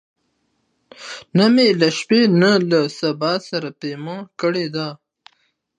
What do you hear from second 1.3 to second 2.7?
نه می له شپې نه